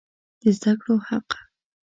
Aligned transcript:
د 0.41 0.43
زده 0.57 0.71
کړو 0.79 0.95
حق 1.07 1.29